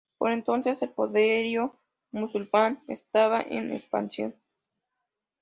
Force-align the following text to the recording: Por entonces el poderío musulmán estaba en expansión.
Por 0.17 0.31
entonces 0.31 0.81
el 0.81 0.89
poderío 0.89 1.75
musulmán 2.09 2.81
estaba 2.87 3.39
en 3.39 3.71
expansión. 3.71 4.33